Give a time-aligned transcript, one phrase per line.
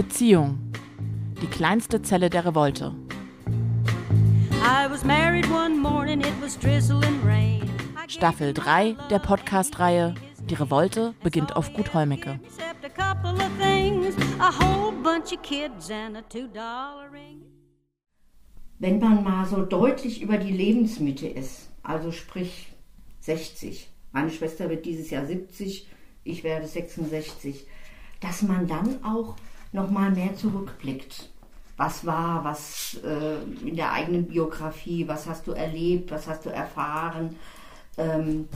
[0.00, 0.58] Beziehung.
[1.42, 2.94] Die kleinste Zelle der Revolte.
[8.08, 10.14] Staffel 3 der Podcast-Reihe
[10.48, 12.40] Die Revolte beginnt auf Gut Holmecke.
[18.78, 22.72] Wenn man mal so deutlich über die Lebensmitte ist, also sprich
[23.20, 25.90] 60, meine Schwester wird dieses Jahr 70,
[26.24, 27.66] ich werde 66,
[28.20, 29.36] dass man dann auch
[29.72, 31.30] noch mal mehr zurückblickt.
[31.76, 36.50] Was war, was äh, in der eigenen Biografie, was hast du erlebt, was hast du
[36.50, 37.36] erfahren?
[37.96, 38.48] Ähm,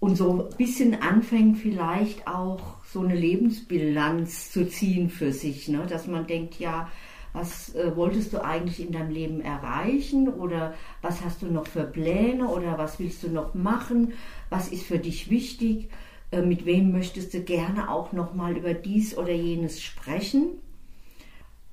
[0.00, 5.86] und so ein bisschen anfängt vielleicht auch so eine Lebensbilanz zu ziehen für sich, ne?
[5.88, 6.90] dass man denkt, ja,
[7.32, 11.84] was äh, wolltest du eigentlich in deinem Leben erreichen oder was hast du noch für
[11.84, 14.12] Pläne oder was willst du noch machen,
[14.50, 15.88] was ist für dich wichtig
[16.34, 20.58] äh, mit wem möchtest du gerne auch noch mal über dies oder jenes sprechen.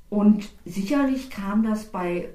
[0.09, 2.29] Und sicherlich kam das bei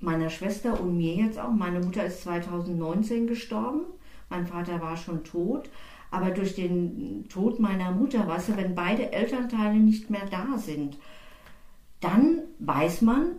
[0.00, 1.52] meiner Schwester und mir jetzt auch.
[1.52, 3.82] Meine Mutter ist 2019 gestorben,
[4.28, 5.70] mein Vater war schon tot.
[6.10, 10.98] Aber durch den Tod meiner Mutter, weißt du, wenn beide Elternteile nicht mehr da sind,
[12.00, 13.32] dann weiß man,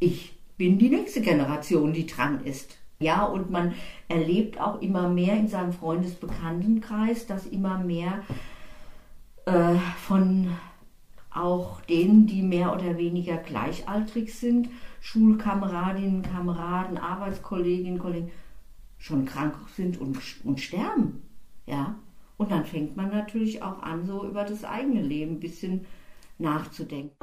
[0.00, 2.79] ich bin die nächste Generation, die dran ist.
[3.00, 3.74] Ja, und man
[4.08, 8.22] erlebt auch immer mehr in seinem Freundesbekanntenkreis, dass immer mehr
[9.46, 9.76] äh,
[10.06, 10.50] von
[11.30, 14.68] auch denen, die mehr oder weniger gleichaltrig sind,
[15.00, 18.30] Schulkameradinnen, Kameraden, Arbeitskolleginnen, Kollegen,
[18.98, 21.22] schon krank sind und, und sterben.
[21.66, 21.94] Ja,
[22.36, 25.86] und dann fängt man natürlich auch an, so über das eigene Leben ein bisschen
[26.38, 27.16] nachzudenken.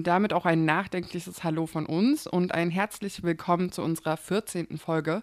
[0.00, 4.78] Und damit auch ein nachdenkliches Hallo von uns und ein herzlich willkommen zu unserer 14.
[4.78, 5.22] Folge.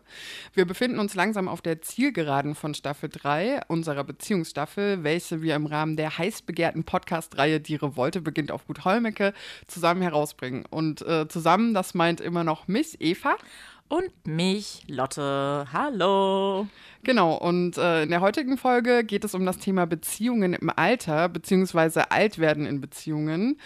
[0.54, 5.66] Wir befinden uns langsam auf der Zielgeraden von Staffel 3 unserer Beziehungsstaffel, welche wir im
[5.66, 9.34] Rahmen der heiß begehrten Podcast-Reihe Die Revolte beginnt auf Gut Holmecke
[9.66, 10.64] zusammen herausbringen.
[10.70, 13.36] Und äh, zusammen, das meint immer noch mich, Eva.
[13.90, 15.66] Und mich, Lotte.
[15.74, 16.68] Hallo.
[17.04, 21.30] Genau, und äh, in der heutigen Folge geht es um das Thema Beziehungen im Alter,
[21.30, 23.58] beziehungsweise Altwerden in Beziehungen.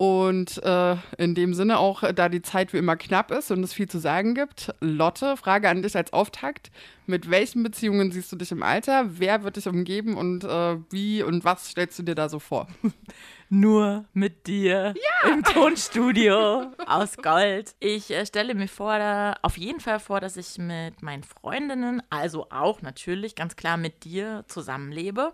[0.00, 3.74] Und äh, in dem Sinne auch, da die Zeit wie immer knapp ist und es
[3.74, 6.70] viel zu sagen gibt, Lotte, Frage an dich als Auftakt.
[7.04, 9.18] Mit welchen Beziehungen siehst du dich im Alter?
[9.18, 12.66] Wer wird dich umgeben und äh, wie und was stellst du dir da so vor?
[13.50, 15.30] Nur mit dir ja!
[15.30, 17.74] im Tonstudio aus Gold.
[17.78, 22.02] Ich äh, stelle mir vor, da, auf jeden Fall vor, dass ich mit meinen Freundinnen,
[22.08, 25.32] also auch natürlich ganz klar mit dir zusammenlebe.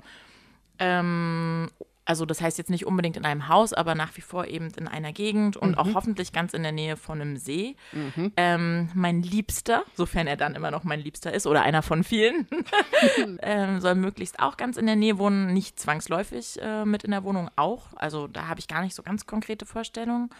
[0.80, 1.68] Ähm,
[2.06, 4.88] also das heißt jetzt nicht unbedingt in einem Haus, aber nach wie vor eben in
[4.88, 5.78] einer Gegend und mhm.
[5.78, 7.76] auch hoffentlich ganz in der Nähe von einem See.
[7.92, 8.32] Mhm.
[8.36, 12.46] Ähm, mein Liebster, sofern er dann immer noch mein Liebster ist oder einer von vielen,
[13.42, 17.24] ähm, soll möglichst auch ganz in der Nähe wohnen, nicht zwangsläufig äh, mit in der
[17.24, 17.88] Wohnung auch.
[17.96, 20.30] Also da habe ich gar nicht so ganz konkrete Vorstellungen.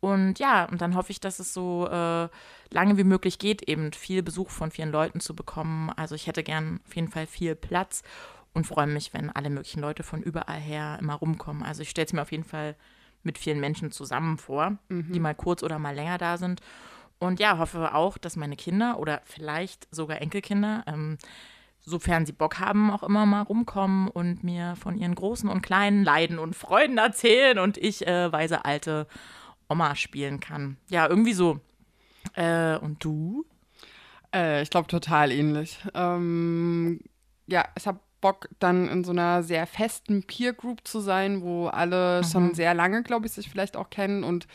[0.00, 2.28] Und ja, und dann hoffe ich, dass es so äh,
[2.70, 5.90] lange wie möglich geht, eben viel Besuch von vielen Leuten zu bekommen.
[5.96, 8.02] Also ich hätte gern auf jeden Fall viel Platz
[8.54, 11.62] und freue mich, wenn alle möglichen Leute von überall her immer rumkommen.
[11.62, 12.76] Also ich stelle es mir auf jeden Fall
[13.24, 15.12] mit vielen Menschen zusammen vor, mhm.
[15.12, 16.60] die mal kurz oder mal länger da sind.
[17.18, 21.18] Und ja, hoffe auch, dass meine Kinder oder vielleicht sogar Enkelkinder, ähm,
[21.80, 26.04] sofern sie Bock haben, auch immer mal rumkommen und mir von ihren großen und kleinen
[26.04, 29.06] Leiden und Freuden erzählen und ich äh, weise alte
[29.68, 30.76] Oma spielen kann.
[30.88, 31.60] Ja, irgendwie so.
[32.34, 33.44] Äh, und du?
[34.34, 35.78] Äh, ich glaube total ähnlich.
[35.94, 37.00] Ähm,
[37.46, 41.66] ja, ich habe Bock, dann in so einer sehr festen Peer Group zu sein, wo
[41.66, 42.26] alle mhm.
[42.26, 44.46] schon sehr lange, glaube ich, sich vielleicht auch kennen und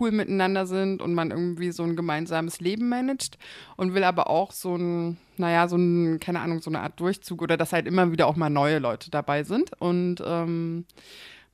[0.00, 3.36] cool miteinander sind und man irgendwie so ein gemeinsames Leben managt
[3.76, 7.42] und will aber auch so ein, naja, so ein, keine Ahnung, so eine Art Durchzug
[7.42, 10.86] oder dass halt immer wieder auch mal neue Leute dabei sind und ähm,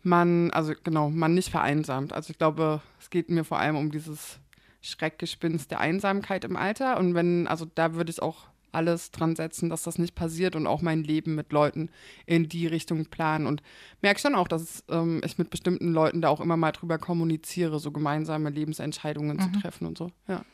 [0.04, 2.12] man, also genau, man nicht vereinsamt.
[2.12, 4.38] Also ich glaube, es geht mir vor allem um dieses
[4.80, 9.70] Schreckgespinst der Einsamkeit im Alter und wenn, also da würde ich auch alles dran setzen,
[9.70, 11.90] dass das nicht passiert und auch mein Leben mit Leuten
[12.26, 13.46] in die Richtung planen.
[13.46, 13.62] Und
[14.02, 17.78] merke schon auch, dass ähm, ich mit bestimmten Leuten da auch immer mal drüber kommuniziere,
[17.78, 19.40] so gemeinsame Lebensentscheidungen mhm.
[19.40, 20.10] zu treffen und so.
[20.28, 20.44] Ja.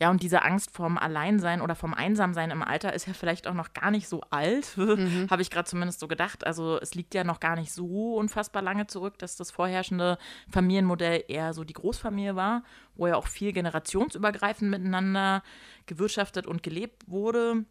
[0.00, 3.52] Ja, und diese Angst vorm Alleinsein oder vom Einsamsein im Alter ist ja vielleicht auch
[3.54, 5.28] noch gar nicht so alt, mhm.
[5.30, 6.46] habe ich gerade zumindest so gedacht.
[6.46, 10.16] Also es liegt ja noch gar nicht so unfassbar lange zurück, dass das vorherrschende
[10.48, 12.62] Familienmodell eher so die Großfamilie war,
[12.94, 15.42] wo ja auch viel generationsübergreifend miteinander
[15.84, 17.66] gewirtschaftet und gelebt wurde.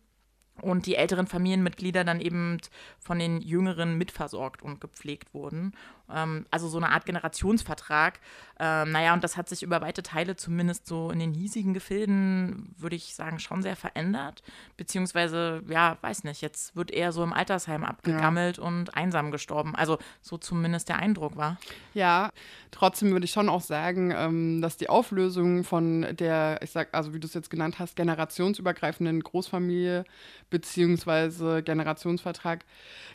[0.62, 2.58] Und die älteren Familienmitglieder dann eben
[3.00, 5.74] von den jüngeren mitversorgt und gepflegt wurden.
[6.12, 8.20] Ähm, also so eine Art Generationsvertrag.
[8.60, 12.76] Ähm, naja, und das hat sich über weite Teile, zumindest so in den hiesigen Gefilden,
[12.78, 14.44] würde ich sagen, schon sehr verändert.
[14.76, 18.64] Beziehungsweise, ja, weiß nicht, jetzt wird eher so im Altersheim abgegammelt ja.
[18.64, 19.76] und einsam gestorben.
[19.76, 21.58] Also so zumindest der Eindruck war.
[21.94, 22.32] Ja,
[22.72, 27.14] trotzdem würde ich schon auch sagen, ähm, dass die Auflösung von der, ich sag, also
[27.14, 30.04] wie du es jetzt genannt hast, generationsübergreifenden Großfamilie
[30.50, 32.66] beziehungsweise Generationsvertrag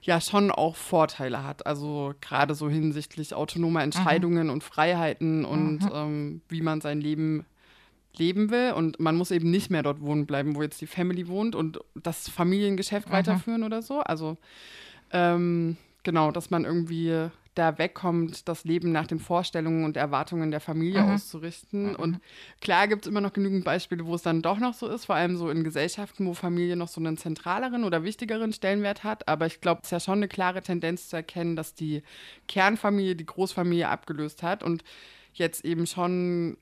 [0.03, 1.67] ja schon auch Vorteile hat.
[1.67, 3.85] Also gerade so hinsichtlich autonomer mhm.
[3.85, 4.53] Entscheidungen mhm.
[4.53, 5.91] und Freiheiten und mhm.
[5.93, 7.47] ähm, wie man sein Leben
[8.17, 8.73] leben will.
[8.73, 11.81] Und man muss eben nicht mehr dort wohnen bleiben, wo jetzt die Family wohnt und
[11.95, 13.13] das Familiengeschäft mhm.
[13.13, 14.01] weiterführen oder so.
[14.01, 14.37] Also
[15.11, 20.61] ähm, genau, dass man irgendwie da wegkommt, das Leben nach den Vorstellungen und Erwartungen der
[20.61, 21.11] Familie mhm.
[21.12, 21.91] auszurichten.
[21.91, 21.97] Mhm.
[21.97, 22.21] Und
[22.61, 25.15] klar gibt es immer noch genügend Beispiele, wo es dann doch noch so ist, vor
[25.15, 29.29] allem so in Gesellschaften, wo Familie noch so einen zentraleren oder wichtigeren Stellenwert hat.
[29.29, 32.03] Aber ich glaube, es ist ja schon eine klare Tendenz zu erkennen, dass die
[32.49, 34.85] Kernfamilie die Großfamilie abgelöst hat und
[35.33, 36.56] jetzt eben schon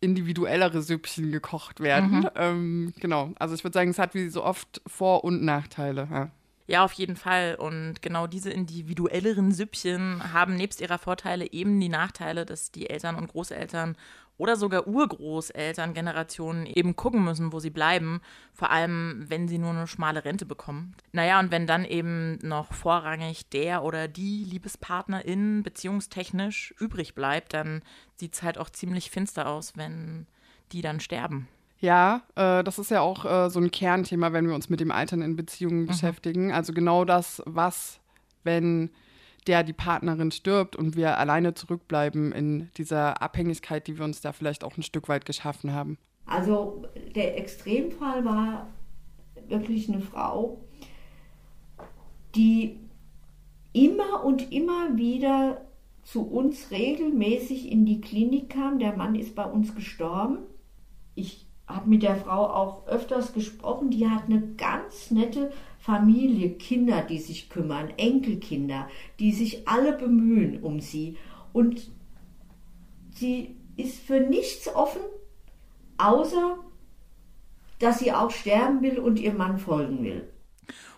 [0.00, 2.20] individuellere Süppchen gekocht werden.
[2.20, 2.30] Mhm.
[2.36, 6.08] Ähm, genau, also ich würde sagen, es hat wie so oft Vor- und Nachteile.
[6.10, 6.30] Ja.
[6.66, 7.54] Ja, auf jeden Fall.
[7.56, 13.16] Und genau diese individuelleren Süppchen haben nebst ihrer Vorteile eben die Nachteile, dass die Eltern
[13.16, 13.96] und Großeltern
[14.38, 18.20] oder sogar Urgroßelterngenerationen eben gucken müssen, wo sie bleiben,
[18.52, 20.94] vor allem wenn sie nur eine schmale Rente bekommen.
[21.12, 27.82] Naja, und wenn dann eben noch vorrangig der oder die Liebespartnerin beziehungstechnisch übrig bleibt, dann
[28.16, 30.26] sieht es halt auch ziemlich finster aus, wenn
[30.72, 31.48] die dann sterben.
[31.86, 34.90] Ja, äh, das ist ja auch äh, so ein Kernthema, wenn wir uns mit dem
[34.90, 35.86] Altern in Beziehungen mhm.
[35.86, 36.50] beschäftigen.
[36.50, 38.00] Also genau das, was,
[38.42, 38.90] wenn
[39.46, 44.32] der die Partnerin stirbt und wir alleine zurückbleiben in dieser Abhängigkeit, die wir uns da
[44.32, 45.96] vielleicht auch ein Stück weit geschaffen haben.
[46.24, 46.84] Also
[47.14, 48.66] der Extremfall war
[49.46, 50.64] wirklich eine Frau,
[52.34, 52.80] die
[53.72, 55.60] immer und immer wieder
[56.02, 58.80] zu uns regelmäßig in die Klinik kam.
[58.80, 60.38] Der Mann ist bei uns gestorben.
[61.14, 63.90] Ich habe mit der Frau auch öfters gesprochen.
[63.90, 70.62] Die hat eine ganz nette Familie, Kinder, die sich kümmern, Enkelkinder, die sich alle bemühen
[70.62, 71.16] um sie.
[71.52, 71.90] Und
[73.10, 75.02] sie ist für nichts offen,
[75.98, 76.58] außer
[77.78, 80.28] dass sie auch sterben will und ihr Mann folgen will.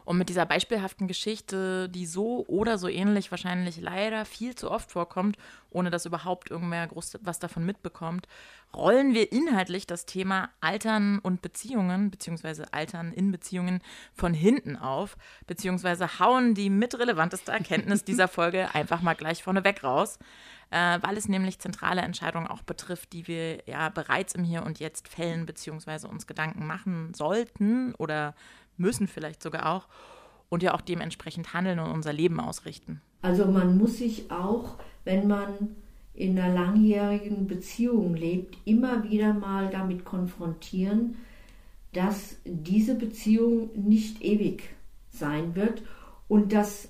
[0.04, 4.90] Und mit dieser beispielhaften Geschichte, die so oder so ähnlich wahrscheinlich leider viel zu oft
[4.90, 5.36] vorkommt,
[5.68, 8.26] ohne dass überhaupt irgendwer groß was davon mitbekommt,
[8.74, 13.80] rollen wir inhaltlich das Thema Altern und Beziehungen, beziehungsweise Altern in Beziehungen
[14.12, 15.16] von hinten auf,
[15.46, 20.18] beziehungsweise hauen die mitrelevanteste Erkenntnis dieser Folge einfach mal gleich vorneweg raus.
[20.70, 24.78] Äh, weil es nämlich zentrale Entscheidungen auch betrifft, die wir ja bereits im Hier und
[24.78, 28.34] Jetzt fällen, beziehungsweise uns Gedanken machen sollten oder
[28.76, 29.88] müssen vielleicht sogar auch
[30.50, 33.00] und ja auch dementsprechend handeln und unser Leben ausrichten.
[33.22, 35.76] Also man muss sich auch, wenn man
[36.18, 41.16] in einer langjährigen Beziehung lebt, immer wieder mal damit konfrontieren,
[41.92, 44.64] dass diese Beziehung nicht ewig
[45.12, 45.82] sein wird
[46.26, 46.88] und dass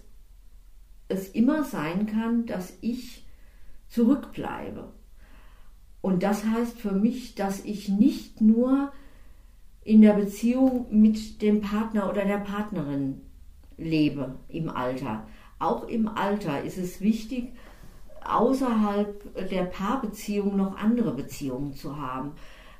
[1.08, 3.26] es immer sein kann, dass ich
[3.90, 4.88] zurückbleibe.
[6.00, 8.92] Und das heißt für mich, dass ich nicht nur
[9.84, 13.20] in der Beziehung mit dem Partner oder der Partnerin
[13.76, 15.26] lebe im Alter.
[15.58, 17.52] Auch im Alter ist es wichtig,
[18.28, 22.32] außerhalb der Paarbeziehung noch andere Beziehungen zu haben.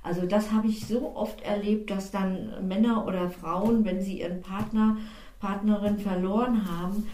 [0.02, 4.40] Also das habe ich so oft erlebt, dass dann Männer oder Frauen, wenn sie ihren
[4.40, 4.96] Partner,
[5.40, 7.06] Partnerin verloren haben,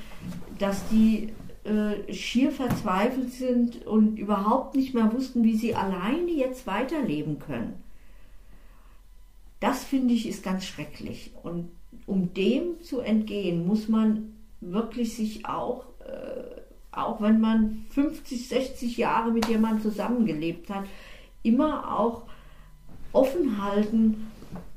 [0.58, 1.32] dass die
[1.64, 7.82] äh, schier verzweifelt sind und überhaupt nicht mehr wussten, wie sie alleine jetzt weiterleben können.
[9.60, 11.32] Das finde ich ist ganz schrecklich.
[11.42, 11.70] Und
[12.06, 16.60] um dem zu entgehen, muss man wirklich sich auch, äh,
[16.96, 20.84] auch wenn man 50, 60 Jahre mit jemandem zusammengelebt hat,
[21.42, 22.22] immer auch
[23.12, 24.30] offen halten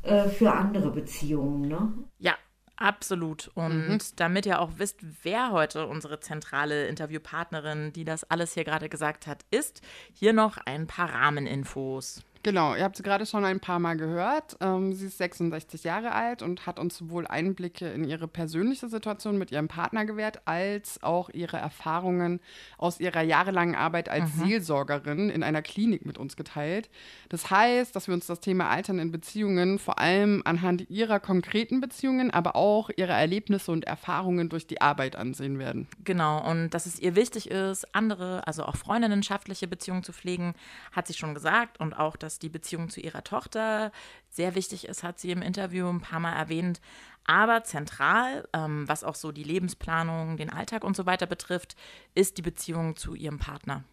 [0.04, 1.68] äh, für andere Beziehungen.
[1.68, 1.94] Ne?
[2.20, 2.36] Ja,
[2.80, 3.50] Absolut.
[3.56, 3.98] Und mhm.
[4.18, 9.26] damit ihr auch wisst, wer heute unsere zentrale Interviewpartnerin, die das alles hier gerade gesagt
[9.26, 9.82] hat, ist,
[10.14, 12.24] hier noch ein paar Rahmeninfos.
[12.48, 14.56] Genau, ihr habt sie gerade schon ein paar Mal gehört.
[14.62, 19.38] Ähm, sie ist 66 Jahre alt und hat uns sowohl Einblicke in ihre persönliche Situation
[19.38, 22.40] mit ihrem Partner gewährt, als auch ihre Erfahrungen
[22.78, 24.46] aus ihrer jahrelangen Arbeit als mhm.
[24.46, 26.90] Seelsorgerin in einer Klinik mit uns geteilt.
[27.28, 31.82] Das heißt, dass wir uns das Thema Altern in Beziehungen vor allem anhand ihrer konkreten
[31.82, 35.86] Beziehungen, aber auch ihrer Erlebnisse und Erfahrungen durch die Arbeit ansehen werden.
[36.06, 40.54] Genau, und dass es ihr wichtig ist, andere, also auch freundinnenschaftliche Beziehungen zu pflegen,
[40.94, 43.92] hat sie schon gesagt und auch, dass die Beziehung zu ihrer Tochter
[44.30, 46.82] sehr wichtig ist, hat sie im Interview ein paar Mal erwähnt.
[47.26, 51.76] Aber zentral, ähm, was auch so die Lebensplanung, den Alltag und so weiter betrifft,
[52.16, 53.84] ist die Beziehung zu ihrem Partner.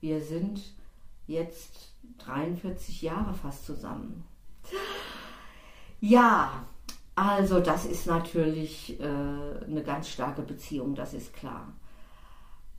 [0.00, 0.62] Wir sind
[1.26, 4.24] jetzt 43 Jahre fast zusammen.
[6.00, 6.66] Ja,
[7.14, 11.72] also das ist natürlich äh, eine ganz starke Beziehung, das ist klar.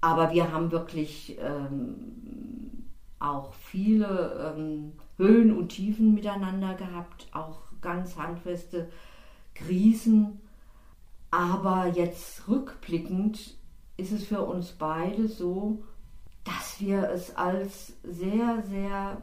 [0.01, 2.85] Aber wir haben wirklich ähm,
[3.19, 8.89] auch viele ähm, Höhen und Tiefen miteinander gehabt, auch ganz handfeste
[9.53, 10.41] Krisen.
[11.31, 13.55] Aber jetzt rückblickend
[13.97, 15.83] ist es für uns beide so,
[16.43, 19.21] dass wir es als sehr, sehr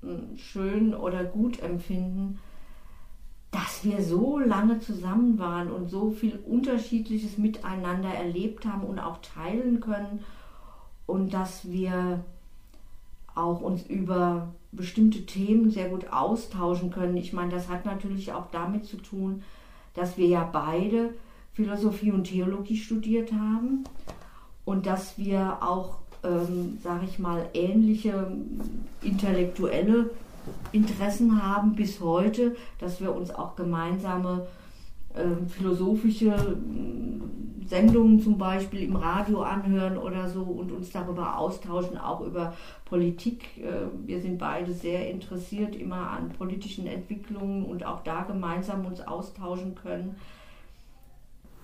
[0.00, 2.38] hm, schön oder gut empfinden,
[3.50, 9.18] dass wir so lange zusammen waren und so viel Unterschiedliches miteinander erlebt haben und auch
[9.18, 10.24] teilen können
[11.06, 12.24] und dass wir
[13.34, 17.16] auch uns über bestimmte Themen sehr gut austauschen können.
[17.16, 19.42] Ich meine, das hat natürlich auch damit zu tun,
[19.94, 21.14] dass wir ja beide
[21.52, 23.84] Philosophie und Theologie studiert haben
[24.64, 28.32] und dass wir auch, ähm, sage ich mal, ähnliche
[29.02, 30.10] intellektuelle
[30.72, 34.63] Interessen haben bis heute, dass wir uns auch gemeinsame äh,
[35.48, 42.20] philosophische äh, Sendungen zum Beispiel im Radio anhören oder so und uns darüber austauschen, auch
[42.20, 42.54] über
[42.84, 43.58] Politik.
[43.58, 49.00] Äh, wir sind beide sehr interessiert immer an politischen Entwicklungen und auch da gemeinsam uns
[49.00, 50.16] austauschen können.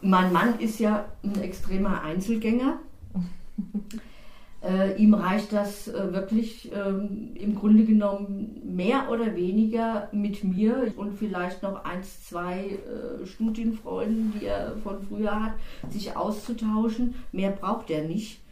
[0.02, 2.78] Mein Mann ist ja ein extremer Einzelgänger.
[4.62, 10.92] Äh, ihm reicht das äh, wirklich ähm, im Grunde genommen mehr oder weniger mit mir
[10.96, 15.54] und vielleicht noch eins, zwei äh, Studienfreunden, die er von früher hat,
[15.88, 17.14] sich auszutauschen.
[17.32, 18.42] Mehr braucht er nicht.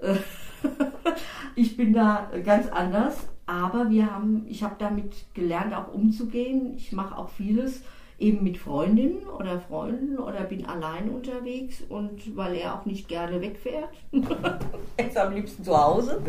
[0.00, 0.16] Äh,
[1.56, 6.72] ich bin da ganz anders, aber wir haben, ich habe damit gelernt, auch umzugehen.
[6.76, 7.82] Ich mache auch vieles
[8.20, 13.40] eben mit Freundinnen oder Freunden oder bin allein unterwegs und weil er auch nicht gerne
[13.40, 13.88] wegfährt.
[14.96, 16.22] er ist am liebsten zu Hause.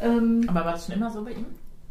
[0.00, 1.46] Ähm, Aber war das schon immer so bei ihm?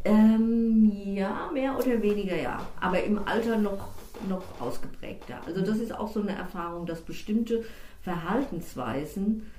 [0.05, 2.65] Ähm, ja, mehr oder weniger ja.
[2.79, 3.89] Aber im Alter noch,
[4.27, 5.41] noch ausgeprägter.
[5.45, 7.63] Also das ist auch so eine Erfahrung, dass bestimmte
[8.01, 9.51] Verhaltensweisen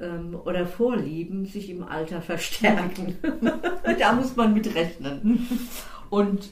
[0.00, 3.18] ähm, oder Vorlieben sich im Alter verstärken.
[3.98, 5.48] da muss man mit rechnen.
[6.08, 6.50] Und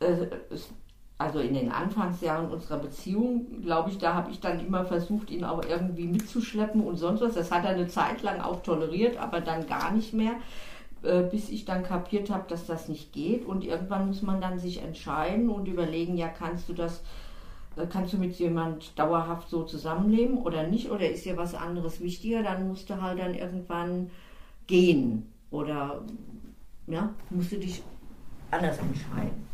[0.00, 0.70] äh, es
[1.18, 5.44] also in den Anfangsjahren unserer Beziehung, glaube ich, da habe ich dann immer versucht, ihn
[5.44, 7.34] auch irgendwie mitzuschleppen und sonst was.
[7.34, 10.34] Das hat er eine Zeit lang auch toleriert, aber dann gar nicht mehr,
[11.02, 13.44] äh, bis ich dann kapiert habe, dass das nicht geht.
[13.44, 17.02] Und irgendwann muss man dann sich entscheiden und überlegen, ja, kannst du das,
[17.74, 20.88] äh, kannst du mit jemand dauerhaft so zusammenleben oder nicht?
[20.88, 22.44] Oder ist dir was anderes wichtiger?
[22.44, 24.12] Dann musst du halt dann irgendwann
[24.68, 26.02] gehen oder
[26.86, 27.82] ja, musst du dich
[28.52, 29.48] anders entscheiden.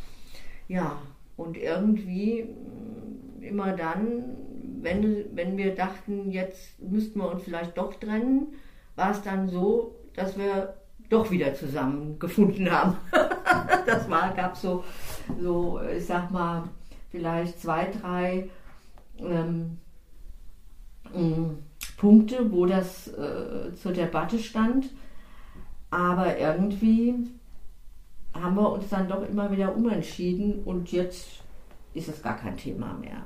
[0.68, 0.98] Ja,
[1.36, 4.36] und irgendwie mm, immer dann,
[4.80, 8.54] wenn, wenn wir dachten, jetzt müssten wir uns vielleicht doch trennen,
[8.96, 10.74] war es dann so, dass wir
[11.08, 12.96] doch wieder zusammengefunden haben.
[13.86, 14.84] das war, gab so,
[15.40, 16.64] so, ich sag mal,
[17.10, 18.48] vielleicht zwei, drei
[19.18, 19.78] ähm,
[21.14, 21.50] mm,
[21.96, 24.90] Punkte, wo das äh, zur Debatte stand.
[25.90, 27.14] Aber irgendwie
[28.34, 31.42] haben wir uns dann doch immer wieder umentschieden und jetzt
[31.94, 33.22] ist es gar kein Thema mehr.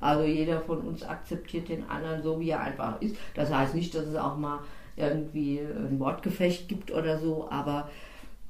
[0.00, 3.16] Also jeder von uns akzeptiert den anderen so, wie er einfach ist.
[3.34, 4.60] Das heißt nicht, dass es auch mal
[4.96, 7.88] irgendwie ein Wortgefecht gibt oder so, aber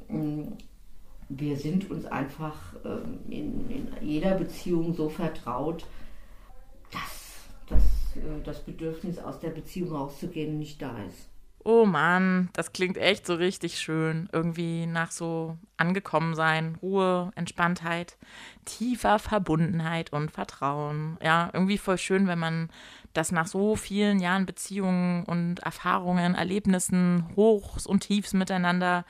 [0.09, 0.57] mh, mm,
[1.29, 5.87] wir sind uns einfach ähm, in, in, jeder Beziehung so vertraut,
[6.91, 7.83] dass, dass
[8.17, 11.29] äh, das Bedürfnis aus der Beziehung rauszugehen nicht da ist.
[11.65, 14.29] Oh Mann, das klingt echt so richtig schön.
[14.33, 18.17] Irgendwie nach so angekommen sein, Ruhe, Entspanntheit,
[18.65, 21.19] tiefer Verbundenheit und Vertrauen.
[21.23, 22.69] Ja, irgendwie voll schön, wenn man
[23.13, 29.05] das nach so vielen Jahren Beziehungen und Erfahrungen, Erlebnissen, Hochs und Tiefs miteinander,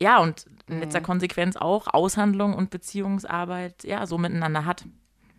[0.00, 1.04] ja, und in letzter mhm.
[1.04, 4.84] Konsequenz auch Aushandlung und Beziehungsarbeit, ja, so miteinander hat.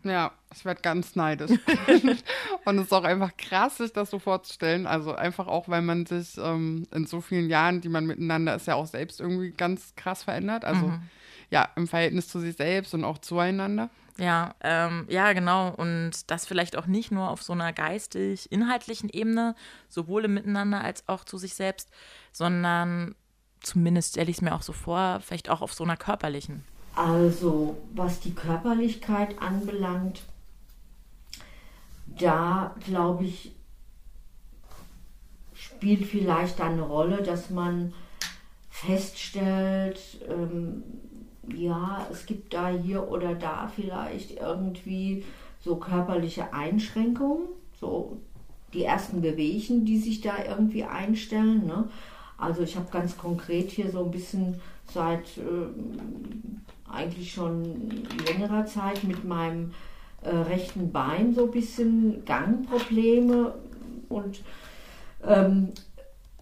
[0.04, 1.52] Ja, ich werde ganz neidisch.
[2.66, 4.88] und es ist auch einfach krass, sich das so vorzustellen.
[4.88, 8.68] Also einfach auch, weil man sich ähm, in so vielen Jahren, die man miteinander ist,
[8.68, 10.64] ja auch selbst irgendwie ganz krass verändert.
[10.64, 11.02] Also mhm.
[11.50, 13.90] ja, im Verhältnis zu sich selbst und auch zueinander.
[14.18, 15.70] Ja, ähm, ja, genau.
[15.70, 19.56] Und das vielleicht auch nicht nur auf so einer geistig-inhaltlichen Ebene,
[19.88, 21.90] sowohl im Miteinander als auch zu sich selbst,
[22.32, 23.16] sondern
[23.62, 26.66] zumindest stelle ich es mir auch so vor, vielleicht auch auf so einer körperlichen.
[27.00, 30.24] Also, was die Körperlichkeit anbelangt,
[32.20, 33.54] da glaube ich,
[35.54, 37.94] spielt vielleicht eine Rolle, dass man
[38.70, 40.84] feststellt, ähm,
[41.56, 45.24] ja, es gibt da hier oder da vielleicht irgendwie
[45.64, 47.48] so körperliche Einschränkungen,
[47.80, 48.18] so
[48.74, 51.66] die ersten Bewegungen, die sich da irgendwie einstellen.
[51.66, 51.90] Ne?
[52.38, 54.60] Also ich habe ganz konkret hier so ein bisschen
[54.94, 55.70] seit äh,
[56.92, 59.72] eigentlich schon längerer Zeit mit meinem
[60.22, 63.54] äh, rechten Bein so ein bisschen Gangprobleme
[64.10, 64.42] und
[65.26, 65.70] ähm,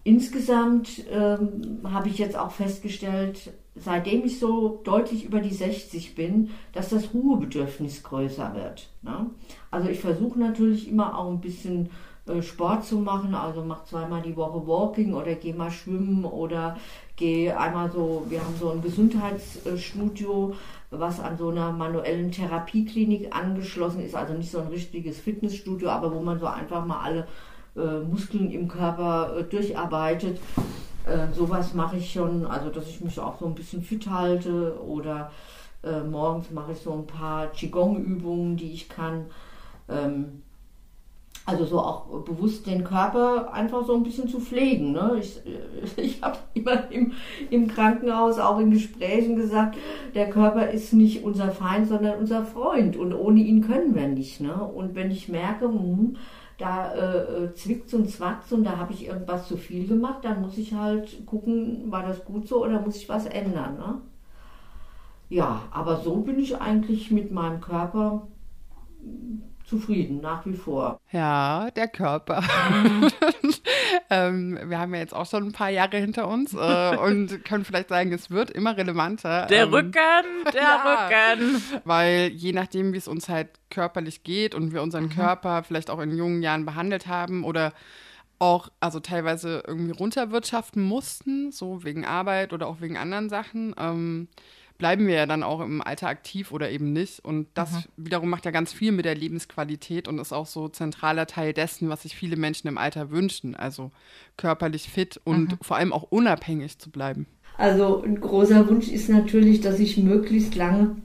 [0.04, 6.50] insgesamt ähm, habe ich jetzt auch festgestellt, seitdem ich so deutlich über die 60 bin,
[6.72, 8.88] dass das Ruhebedürfnis größer wird.
[9.02, 9.30] Ne?
[9.70, 11.90] Also ich versuche natürlich immer auch ein bisschen
[12.26, 16.76] äh, Sport zu machen, also mache zweimal die Woche Walking oder gehe mal schwimmen oder
[17.18, 20.54] gehe einmal so, wir haben so ein Gesundheitsstudio,
[20.90, 26.14] was an so einer manuellen Therapieklinik angeschlossen ist, also nicht so ein richtiges Fitnessstudio, aber
[26.14, 27.26] wo man so einfach mal alle
[27.76, 30.40] äh, Muskeln im Körper äh, durcharbeitet.
[31.04, 34.80] Äh, sowas mache ich schon, also dass ich mich auch so ein bisschen fit halte
[34.82, 35.30] oder
[35.82, 39.26] äh, morgens mache ich so ein paar Qigong-Übungen, die ich kann.
[39.88, 40.42] Ähm,
[41.48, 44.92] also so auch bewusst den Körper einfach so ein bisschen zu pflegen.
[44.92, 45.16] Ne?
[45.18, 45.40] Ich,
[45.96, 47.12] ich habe immer im,
[47.48, 49.78] im Krankenhaus auch in Gesprächen gesagt,
[50.14, 54.42] der Körper ist nicht unser Feind, sondern unser Freund und ohne ihn können wir nicht.
[54.42, 54.62] Ne?
[54.62, 56.16] Und wenn ich merke, hm,
[56.58, 60.58] da äh zwickt und zwackt und da habe ich irgendwas zu viel gemacht, dann muss
[60.58, 63.78] ich halt gucken, war das gut so oder muss ich was ändern.
[63.78, 63.94] Ne?
[65.30, 68.26] Ja, aber so bin ich eigentlich mit meinem Körper
[69.68, 71.00] zufrieden, nach wie vor.
[71.12, 72.42] Ja, der Körper.
[74.10, 77.64] ähm, wir haben ja jetzt auch schon ein paar Jahre hinter uns äh, und können
[77.64, 79.46] vielleicht sagen, es wird immer relevanter.
[79.46, 79.92] Der ähm, Rücken,
[80.52, 81.62] der ja, Rücken.
[81.84, 85.10] Weil je nachdem, wie es uns halt körperlich geht und wir unseren mhm.
[85.10, 87.72] Körper vielleicht auch in jungen Jahren behandelt haben oder
[88.38, 93.74] auch, also teilweise irgendwie runterwirtschaften mussten, so wegen Arbeit oder auch wegen anderen Sachen.
[93.78, 94.28] Ähm,
[94.78, 97.24] bleiben wir ja dann auch im Alter aktiv oder eben nicht.
[97.24, 98.04] Und das mhm.
[98.04, 101.88] wiederum macht ja ganz viel mit der Lebensqualität und ist auch so zentraler Teil dessen,
[101.88, 103.56] was sich viele Menschen im Alter wünschen.
[103.56, 103.90] Also
[104.36, 105.58] körperlich fit und mhm.
[105.60, 107.26] vor allem auch unabhängig zu bleiben.
[107.56, 110.96] Also ein großer Wunsch ist natürlich, dass ich möglichst lange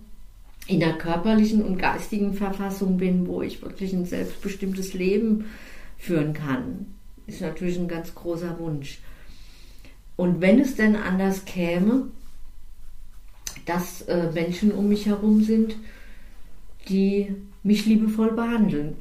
[0.67, 5.45] in der körperlichen und geistigen Verfassung bin, wo ich wirklich ein selbstbestimmtes Leben
[5.97, 6.93] führen kann.
[7.25, 8.99] Ist natürlich ein ganz großer Wunsch.
[10.15, 12.07] Und wenn es denn anders käme,
[13.65, 15.75] dass äh, Menschen um mich herum sind,
[16.89, 18.97] die mich liebevoll behandeln.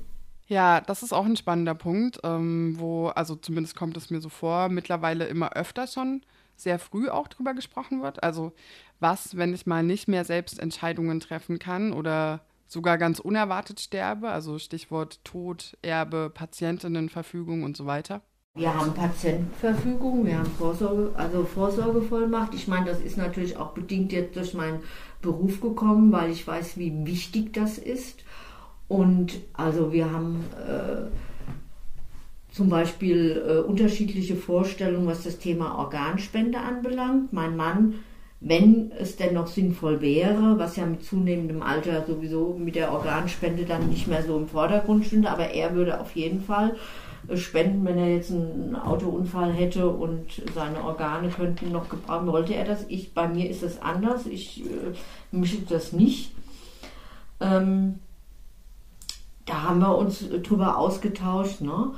[0.46, 4.28] Ja, das ist auch ein spannender Punkt, ähm, wo, also zumindest kommt es mir so
[4.28, 6.22] vor, mittlerweile immer öfter schon
[6.56, 8.22] sehr früh auch drüber gesprochen wird.
[8.22, 8.52] Also
[9.00, 14.30] was, wenn ich mal nicht mehr selbst Entscheidungen treffen kann oder sogar ganz unerwartet sterbe,
[14.30, 18.22] also Stichwort Tod, Erbe, Patientinnenverfügung und so weiter.
[18.54, 22.52] Wir haben Patientenverfügung, wir haben Vorsorge, also Vorsorgevollmacht.
[22.52, 24.80] Ich meine, das ist natürlich auch bedingt jetzt durch meinen
[25.22, 28.24] Beruf gekommen, weil ich weiß, wie wichtig das ist.
[28.88, 31.06] Und also wir haben äh,
[32.54, 37.32] zum Beispiel äh, unterschiedliche Vorstellungen, was das Thema Organspende anbelangt.
[37.32, 38.00] Mein Mann,
[38.40, 43.64] wenn es denn noch sinnvoll wäre, was ja mit zunehmendem Alter sowieso mit der Organspende
[43.64, 46.76] dann nicht mehr so im Vordergrund stünde, aber er würde auf jeden Fall
[47.36, 52.26] spenden, wenn er jetzt einen Autounfall hätte und seine Organe könnten noch gebrauchen.
[52.26, 52.84] Wollte er das?
[52.88, 54.26] Ich, bei mir ist das anders.
[54.26, 54.94] Ich äh,
[55.30, 56.32] mische das nicht.
[57.40, 57.98] Ähm,
[59.46, 61.60] da haben wir uns drüber ausgetauscht.
[61.60, 61.92] Ne?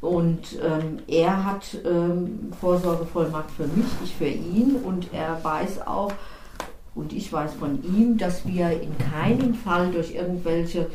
[0.00, 4.76] Und ähm, er hat ähm, Vorsorgevollmacht für mich, ich für ihn.
[4.76, 6.12] Und er weiß auch,
[6.94, 10.86] und ich weiß von ihm, dass wir in keinem Fall durch irgendwelche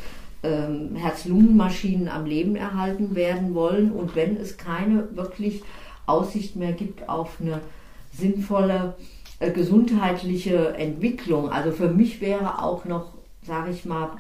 [0.44, 5.64] ähm, Herz-Lungen-Maschinen am Leben erhalten werden wollen und wenn es keine wirklich
[6.06, 7.62] Aussicht mehr gibt auf eine
[8.12, 8.96] sinnvolle
[9.40, 11.50] äh, gesundheitliche Entwicklung.
[11.50, 14.12] Also für mich wäre auch noch, sage ich mal,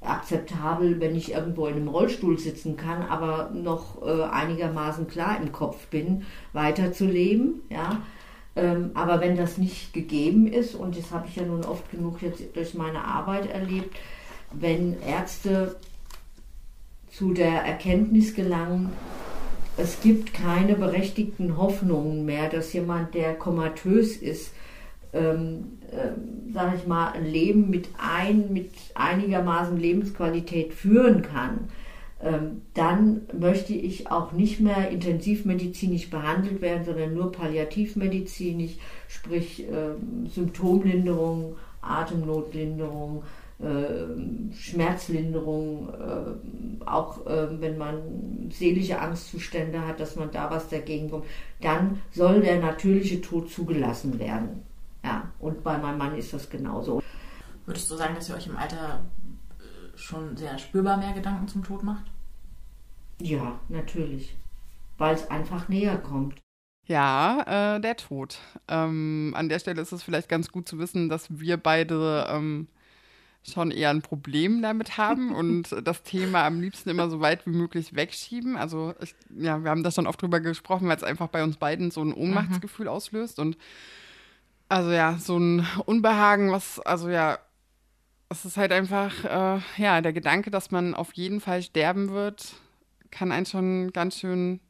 [0.00, 5.52] akzeptabel, wenn ich irgendwo in einem Rollstuhl sitzen kann, aber noch äh, einigermaßen klar im
[5.52, 7.62] Kopf bin, weiterzuleben.
[7.70, 8.00] Ja?
[8.54, 12.22] Ähm, aber wenn das nicht gegeben ist, und das habe ich ja nun oft genug
[12.22, 13.96] jetzt durch meine Arbeit erlebt,
[14.52, 15.76] wenn Ärzte
[17.10, 18.92] zu der Erkenntnis gelangen,
[19.78, 24.52] es gibt keine berechtigten Hoffnungen mehr, dass jemand, der komatös ist,
[25.12, 31.68] ähm, ähm, sage ich mal, ein Leben mit, ein, mit einigermaßen Lebensqualität führen kann,
[32.22, 38.76] ähm, dann möchte ich auch nicht mehr intensivmedizinisch behandelt werden, sondern nur palliativmedizinisch,
[39.08, 43.22] sprich ähm, Symptomlinderung, Atemnotlinderung,
[43.58, 51.10] äh, Schmerzlinderung, äh, auch äh, wenn man seelische Angstzustände hat, dass man da was dagegen
[51.10, 51.24] kommt,
[51.60, 54.62] dann soll der natürliche Tod zugelassen werden.
[55.02, 57.02] Ja, und bei meinem Mann ist das genauso.
[57.64, 59.00] Würdest du sagen, dass ihr euch im Alter
[59.58, 62.04] äh, schon sehr spürbar mehr Gedanken zum Tod macht?
[63.20, 64.36] Ja, natürlich.
[64.98, 66.34] Weil es einfach näher kommt.
[66.86, 68.38] Ja, äh, der Tod.
[68.68, 72.68] Ähm, an der Stelle ist es vielleicht ganz gut zu wissen, dass wir beide ähm,
[73.52, 77.50] schon eher ein Problem damit haben und das Thema am liebsten immer so weit wie
[77.50, 78.56] möglich wegschieben.
[78.56, 81.56] Also ich, ja, wir haben da schon oft drüber gesprochen, weil es einfach bei uns
[81.56, 82.92] beiden so ein Ohnmachtsgefühl mhm.
[82.92, 83.56] auslöst und
[84.68, 87.38] also ja, so ein Unbehagen, was, also ja,
[88.28, 92.54] es ist halt einfach, äh, ja, der Gedanke, dass man auf jeden Fall sterben wird,
[93.10, 94.60] kann einen schon ganz schön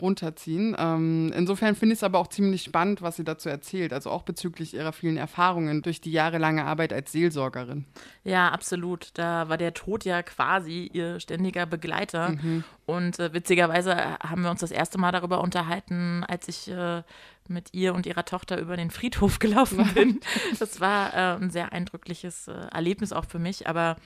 [0.00, 0.76] runterziehen.
[0.78, 4.22] Ähm, insofern finde ich es aber auch ziemlich spannend, was sie dazu erzählt, also auch
[4.22, 7.84] bezüglich ihrer vielen Erfahrungen durch die jahrelange Arbeit als Seelsorgerin.
[8.24, 9.10] Ja, absolut.
[9.14, 12.30] Da war der Tod ja quasi ihr ständiger Begleiter.
[12.30, 12.64] Mhm.
[12.86, 17.02] Und äh, witzigerweise haben wir uns das erste Mal darüber unterhalten, als ich äh,
[17.48, 20.20] mit ihr und ihrer Tochter über den Friedhof gelaufen bin.
[20.58, 23.66] Das war äh, ein sehr eindrückliches äh, Erlebnis auch für mich.
[23.66, 23.96] Aber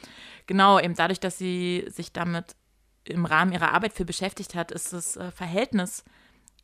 [0.46, 2.56] genau, eben dadurch, dass sie sich damit
[3.04, 6.04] im Rahmen ihrer Arbeit für beschäftigt hat, ist das äh, Verhältnis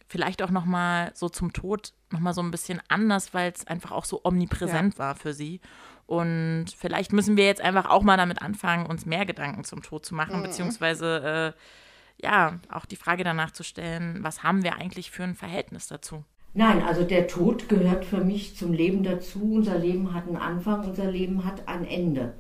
[0.09, 4.05] vielleicht auch nochmal so zum Tod nochmal so ein bisschen anders, weil es einfach auch
[4.05, 4.99] so omnipräsent ja.
[4.99, 5.61] war für sie.
[6.07, 10.07] Und vielleicht müssen wir jetzt einfach auch mal damit anfangen, uns mehr Gedanken zum Tod
[10.07, 10.45] zu machen, mhm.
[10.45, 15.35] beziehungsweise äh, ja, auch die Frage danach zu stellen, was haben wir eigentlich für ein
[15.35, 16.25] Verhältnis dazu?
[16.55, 19.53] Nein, also der Tod gehört für mich zum Leben dazu.
[19.57, 22.35] Unser Leben hat einen Anfang, unser Leben hat ein Ende.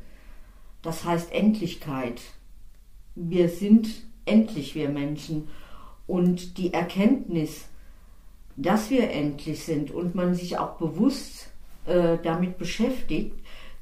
[0.80, 2.22] Das heißt Endlichkeit
[3.18, 3.88] wir sind
[4.24, 5.48] endlich, wir Menschen.
[6.06, 7.68] Und die Erkenntnis,
[8.56, 11.50] dass wir endlich sind und man sich auch bewusst
[11.86, 13.34] äh, damit beschäftigt,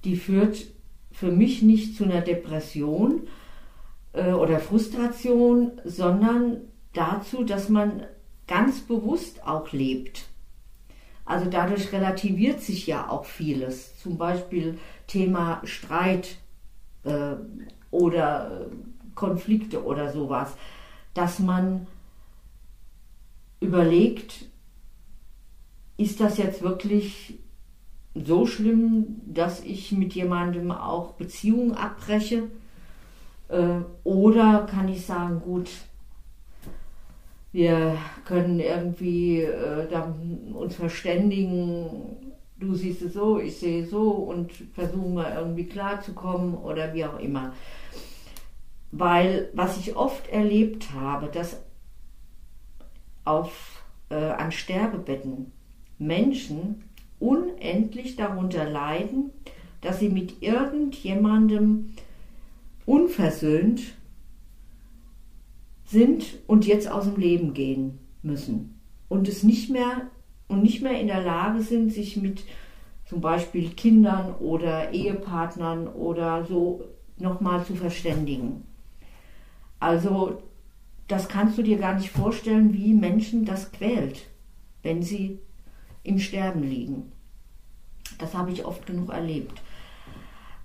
[0.05, 0.67] die führt
[1.13, 3.27] für mich nicht zu einer Depression
[4.13, 8.07] äh, oder Frustration, sondern dazu, dass man
[8.47, 10.27] ganz bewusst auch lebt.
[11.25, 16.37] Also dadurch relativiert sich ja auch vieles, zum Beispiel Thema Streit
[17.05, 17.35] äh,
[17.91, 18.69] oder
[19.17, 20.57] Konflikte oder sowas,
[21.15, 21.89] dass man
[23.59, 24.47] überlegt,
[25.97, 27.41] ist das jetzt wirklich
[28.15, 32.45] so schlimm, dass ich mit jemandem auch Beziehungen abbreche?
[33.49, 35.71] Äh, oder kann ich sagen, gut,
[37.53, 39.89] wir können irgendwie äh,
[40.53, 42.17] uns verständigen,
[42.59, 47.19] du siehst es so, ich sehe so und versuchen wir irgendwie klarzukommen oder wie auch
[47.19, 47.55] immer.
[48.91, 51.63] Weil was ich oft erlebt habe, dass
[53.25, 55.53] auf, äh, an Sterbebetten
[55.99, 56.85] Menschen
[57.19, 59.31] unendlich darunter leiden,
[59.81, 61.93] dass sie mit irgendjemandem
[62.85, 63.83] unversöhnt
[65.85, 70.11] sind und jetzt aus dem Leben gehen müssen und es nicht mehr
[70.49, 72.45] und nicht mehr in der Lage sind, sich mit
[73.07, 76.85] zum Beispiel Kindern oder Ehepartnern oder so
[77.19, 78.65] nochmal zu verständigen.
[79.79, 80.43] Also
[81.09, 84.29] das kannst du dir gar nicht vorstellen, wie Menschen das quält,
[84.83, 85.39] wenn sie
[86.03, 87.13] im Sterben liegen.
[88.19, 89.61] Das habe ich oft genug erlebt.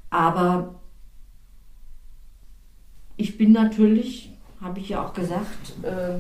[0.09, 0.75] Aber
[3.17, 6.15] ich bin natürlich, habe ich ja auch gesagt, äh,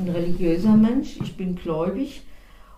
[0.00, 2.22] ein religiöser Mensch, ich bin gläubig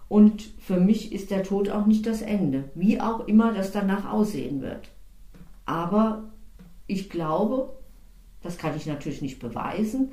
[0.08, 4.10] und für mich ist der Tod auch nicht das Ende, wie auch immer das danach
[4.10, 4.88] aussehen wird.
[5.66, 6.24] Aber
[6.86, 7.73] ich glaube,
[8.44, 10.12] das kann ich natürlich nicht beweisen.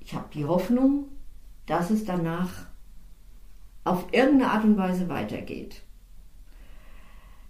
[0.00, 1.06] Ich habe die Hoffnung,
[1.66, 2.66] dass es danach
[3.84, 5.82] auf irgendeine Art und Weise weitergeht.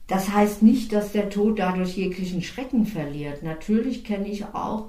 [0.07, 3.43] Das heißt nicht, dass der Tod dadurch jeglichen Schrecken verliert.
[3.43, 4.89] Natürlich kenne ich auch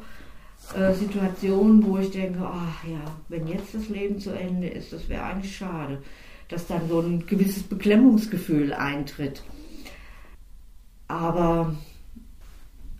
[0.75, 5.10] äh, Situationen, wo ich denke, ach ja, wenn jetzt das Leben zu Ende ist, das
[5.10, 6.01] wäre eigentlich schade,
[6.49, 9.43] dass dann so ein gewisses Beklemmungsgefühl eintritt.
[11.08, 11.75] Aber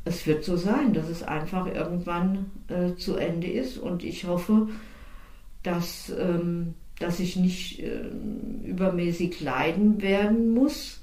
[0.06, 3.78] es wird so sein, dass es einfach irgendwann äh, zu Ende ist.
[3.78, 4.70] Und ich hoffe,
[5.63, 8.10] dass, ähm, dass ich nicht äh,
[8.63, 11.02] übermäßig leiden werden muss,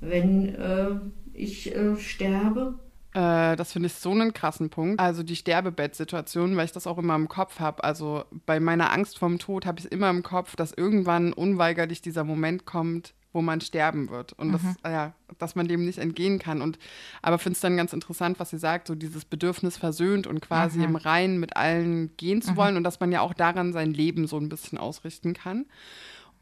[0.00, 0.90] wenn äh,
[1.32, 2.74] ich äh, sterbe.
[3.14, 5.00] Äh, das finde ich so einen krassen Punkt.
[5.00, 7.82] Also die Sterbebettsituation, weil ich das auch immer im Kopf habe.
[7.82, 12.24] Also bei meiner Angst vorm Tod habe ich immer im Kopf, dass irgendwann unweigerlich dieser
[12.24, 14.52] Moment kommt, wo man sterben wird und mhm.
[14.52, 16.62] das, ja, dass man dem nicht entgehen kann.
[16.62, 16.78] Und
[17.22, 20.78] aber finde es dann ganz interessant, was sie sagt, so dieses Bedürfnis versöhnt und quasi
[20.78, 20.84] mhm.
[20.84, 22.56] im Reinen mit allen gehen zu mhm.
[22.56, 25.66] wollen und dass man ja auch daran sein Leben so ein bisschen ausrichten kann.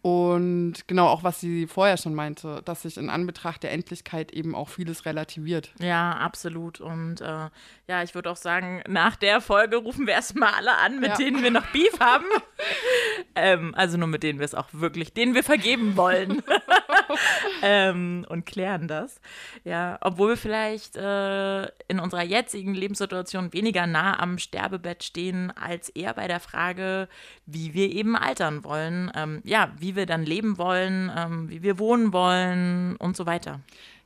[0.02, 4.54] Und genau auch, was sie vorher schon meinte, dass sich in Anbetracht der Endlichkeit eben
[4.54, 5.74] auch vieles relativiert.
[5.78, 6.80] Ja, absolut.
[6.80, 7.50] Und äh,
[7.86, 11.16] ja, ich würde auch sagen, nach der Folge rufen wir erstmal alle an, mit ja.
[11.16, 12.24] denen wir noch Beef haben.
[13.34, 16.42] ähm, also nur mit denen wir es auch wirklich, denen wir vergeben wollen.
[17.62, 19.20] ähm, und klären das.
[19.64, 25.88] Ja, obwohl wir vielleicht äh, in unserer jetzigen Lebenssituation weniger nah am Sterbebett stehen, als
[25.88, 27.08] eher bei der Frage,
[27.46, 29.10] wie wir eben altern wollen.
[29.14, 33.60] Ähm, ja, wie wir dann leben wollen, ähm, wie wir wohnen wollen und so weiter.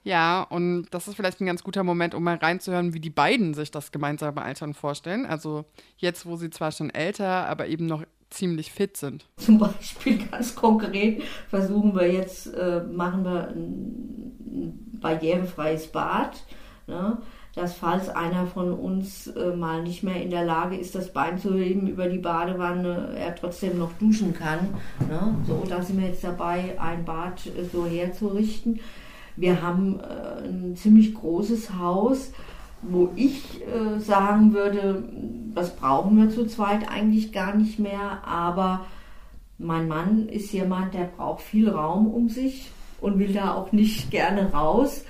[0.05, 3.55] Ja, und das ist vielleicht ein ganz guter Moment, um mal reinzuhören, wie die beiden
[3.55, 5.25] sich das gemeinsame Altern vorstellen.
[5.25, 5.65] Also
[5.97, 8.05] jetzt, wo sie zwar schon älter, aber eben noch
[8.35, 9.27] ziemlich fit sind.
[9.37, 16.45] Zum Beispiel ganz konkret versuchen wir jetzt, äh, machen wir ein barrierefreies Bad.
[16.87, 17.19] Ne?
[17.55, 21.39] dass falls einer von uns äh, mal nicht mehr in der Lage ist, das Bein
[21.39, 24.75] zu heben über die Badewanne, er trotzdem noch duschen kann.
[25.09, 25.35] Ne?
[25.47, 28.81] So, da sind wir jetzt dabei, ein Bad äh, so herzurichten.
[29.37, 32.33] Wir haben äh, ein ziemlich großes Haus,
[32.83, 35.05] wo ich äh, sagen würde,
[35.55, 38.87] das brauchen wir zu zweit eigentlich gar nicht mehr, aber
[39.59, 44.11] mein Mann ist jemand, der braucht viel Raum um sich und will da auch nicht
[44.11, 45.05] gerne raus.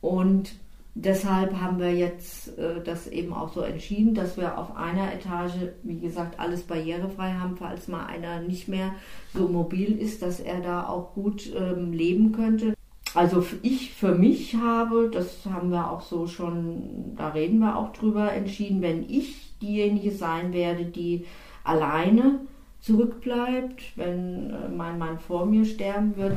[0.00, 0.52] Und
[0.98, 5.52] Deshalb haben wir jetzt äh, das eben auch so entschieden, dass wir auf einer Etage,
[5.82, 8.94] wie gesagt, alles barrierefrei haben, falls mal einer nicht mehr
[9.34, 12.72] so mobil ist, dass er da auch gut ähm, leben könnte.
[13.12, 17.92] Also ich für mich habe, das haben wir auch so schon, da reden wir auch
[17.92, 21.26] drüber, entschieden, wenn ich diejenige sein werde, die
[21.64, 22.40] alleine
[22.80, 26.36] zurückbleibt, wenn äh, mein Mann vor mir sterben wird,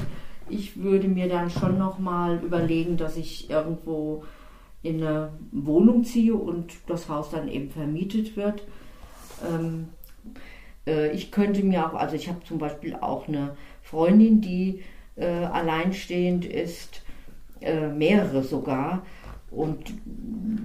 [0.49, 4.23] ich würde mir dann schon nochmal überlegen, dass ich irgendwo
[4.81, 8.63] in eine Wohnung ziehe und das Haus dann eben vermietet wird.
[9.47, 9.89] Ähm,
[10.87, 14.83] äh, ich könnte mir auch, also ich habe zum Beispiel auch eine Freundin, die
[15.15, 17.03] äh, alleinstehend ist,
[17.61, 19.03] äh, mehrere sogar.
[19.51, 19.93] Und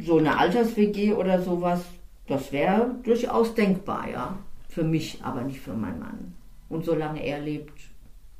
[0.02, 1.84] so eine Alters-WG oder sowas,
[2.26, 4.38] das wäre durchaus denkbar, ja.
[4.68, 6.34] Für mich, aber nicht für meinen Mann.
[6.68, 7.78] Und solange er lebt,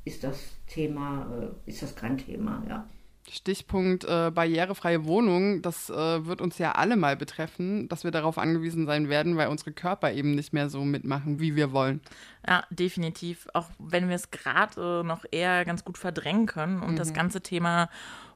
[0.03, 2.85] ist das Thema, äh, ist das kein Thema, ja.
[3.29, 8.37] Stichpunkt äh, barrierefreie Wohnung, das äh, wird uns ja alle mal betreffen, dass wir darauf
[8.37, 12.01] angewiesen sein werden, weil unsere Körper eben nicht mehr so mitmachen, wie wir wollen.
[12.47, 13.47] Ja, definitiv.
[13.53, 16.97] Auch wenn wir es gerade äh, noch eher ganz gut verdrängen können und mhm.
[16.97, 17.89] das ganze Thema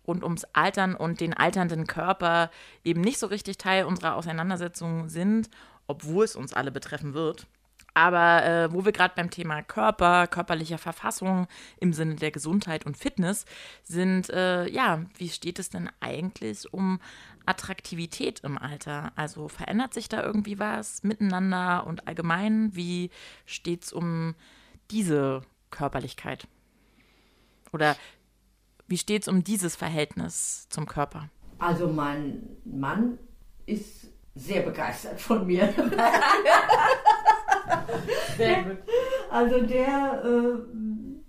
[0.07, 2.49] rund ums Altern und den alternden Körper
[2.83, 5.49] eben nicht so richtig Teil unserer Auseinandersetzung sind,
[5.87, 7.47] obwohl es uns alle betreffen wird.
[7.93, 11.47] Aber äh, wo wir gerade beim Thema Körper, körperlicher Verfassung
[11.79, 13.45] im Sinne der Gesundheit und Fitness
[13.83, 16.99] sind, äh, ja, wie steht es denn eigentlich um
[17.45, 19.11] Attraktivität im Alter?
[19.15, 22.75] Also verändert sich da irgendwie was miteinander und allgemein?
[22.75, 23.09] Wie
[23.45, 24.35] steht es um
[24.91, 26.47] diese Körperlichkeit?
[27.73, 27.95] Oder
[28.89, 31.29] wie steht es um dieses Verhältnis zum Körper?
[31.59, 33.17] Also mein Mann
[33.65, 35.73] ist sehr begeistert von mir.
[38.37, 38.77] Sehr gut.
[39.29, 40.57] Also der äh,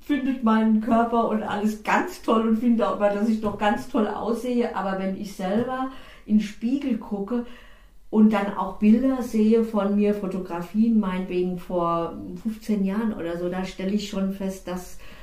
[0.00, 3.88] findet meinen Körper und alles ganz toll und findet auch immer, dass ich noch ganz
[3.88, 4.74] toll aussehe.
[4.74, 5.90] Aber wenn ich selber
[6.24, 7.44] in den Spiegel gucke
[8.08, 13.64] und dann auch Bilder sehe von mir, Fotografien meinetwegen vor 15 Jahren oder so, da
[13.64, 15.19] stelle ich schon fest, dass äh,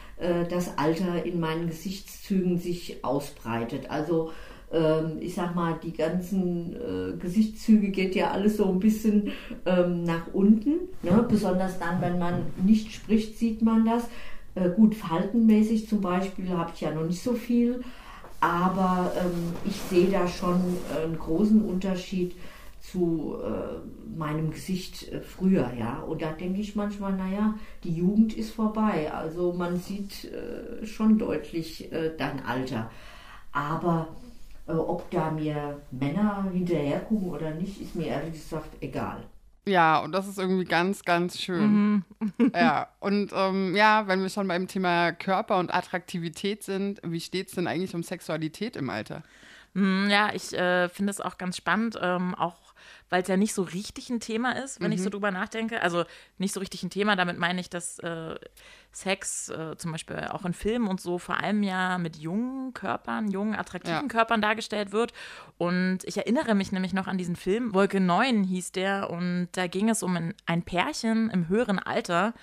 [0.49, 3.91] das Alter in meinen Gesichtszügen sich ausbreitet.
[3.91, 4.31] Also
[4.71, 9.31] ähm, ich sag mal, die ganzen äh, Gesichtszüge geht ja alles so ein bisschen
[9.65, 10.89] ähm, nach unten.
[11.03, 11.25] Ne?
[11.27, 14.03] Besonders dann, wenn man nicht spricht, sieht man das.
[14.55, 17.81] Äh, gut, faltenmäßig zum Beispiel habe ich ja noch nicht so viel,
[18.41, 20.61] aber ähm, ich sehe da schon
[20.95, 22.35] einen großen Unterschied
[22.91, 25.99] zu äh, meinem Gesicht äh, früher, ja.
[25.99, 29.11] Und da denke ich manchmal, naja, die Jugend ist vorbei.
[29.11, 32.89] Also man sieht äh, schon deutlich äh, dein Alter.
[33.51, 34.09] Aber
[34.67, 39.23] äh, ob da mir Männer hinterher gucken oder nicht, ist mir ehrlich gesagt egal.
[39.67, 42.03] Ja, und das ist irgendwie ganz, ganz schön.
[42.39, 42.51] Mhm.
[42.53, 47.49] ja, und ähm, ja, wenn wir schon beim Thema Körper und Attraktivität sind, wie steht
[47.49, 49.23] es denn eigentlich um Sexualität im Alter?
[49.73, 52.66] Mm, ja, ich äh, finde es auch ganz spannend, ähm, auch
[53.09, 54.93] weil es ja nicht so richtig ein Thema ist, wenn mhm.
[54.93, 55.11] ich so mhm.
[55.11, 55.81] drüber nachdenke.
[55.81, 56.03] Also
[56.37, 58.35] nicht so richtig ein Thema, damit meine ich, dass äh,
[58.91, 63.29] Sex äh, zum Beispiel auch in Filmen und so vor allem ja mit jungen Körpern,
[63.29, 64.07] jungen, attraktiven ja.
[64.07, 65.13] Körpern dargestellt wird.
[65.57, 69.67] Und ich erinnere mich nämlich noch an diesen Film, Wolke 9 hieß der, und da
[69.67, 72.33] ging es um ein, ein Pärchen im höheren Alter.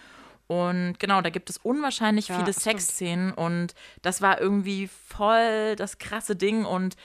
[0.46, 5.98] Und genau, da gibt es unwahrscheinlich ja, viele Sexszenen und das war irgendwie voll das
[5.98, 6.96] krasse Ding und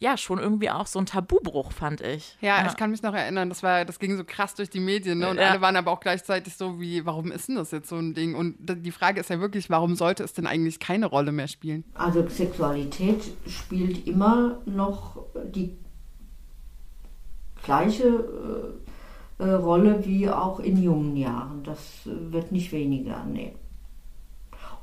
[0.00, 2.36] ja, schon irgendwie auch so ein Tabubruch, fand ich.
[2.40, 4.78] Ja, ja, ich kann mich noch erinnern, das war, das ging so krass durch die
[4.78, 5.28] Medien, ne?
[5.28, 5.50] Und ja.
[5.50, 8.36] alle waren aber auch gleichzeitig so wie, warum ist denn das jetzt so ein Ding?
[8.36, 11.84] Und die Frage ist ja wirklich, warum sollte es denn eigentlich keine Rolle mehr spielen?
[11.94, 15.76] Also Sexualität spielt immer noch die
[17.64, 18.78] gleiche
[19.40, 21.64] äh, äh, Rolle wie auch in jungen Jahren.
[21.64, 23.54] Das wird nicht weniger, nee.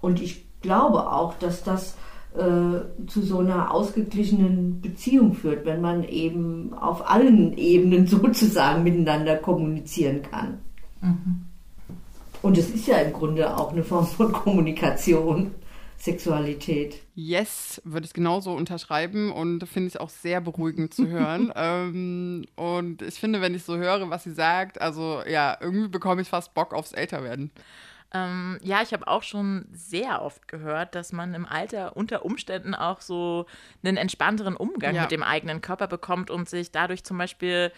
[0.01, 1.95] Und ich glaube auch, dass das
[2.38, 9.38] äh, zu so einer ausgeglichenen Beziehung führt, wenn man eben auf allen Ebenen sozusagen miteinander
[9.38, 10.60] kommunizieren kann.
[11.02, 11.45] Mhm.
[12.41, 15.52] Und es ist ja im Grunde auch eine Form von Kommunikation.
[15.98, 17.02] Sexualität.
[17.15, 21.52] Yes, würde ich genauso unterschreiben und finde ich auch sehr beruhigend zu hören.
[21.56, 26.21] ähm, und ich finde, wenn ich so höre, was sie sagt, also ja, irgendwie bekomme
[26.21, 27.50] ich fast Bock aufs Älterwerden.
[28.15, 32.73] Ähm, ja, ich habe auch schon sehr oft gehört, dass man im Alter unter Umständen
[32.73, 33.45] auch so
[33.84, 35.01] einen entspannteren Umgang ja.
[35.01, 37.73] mit dem eigenen Körper bekommt und sich dadurch zum Beispiel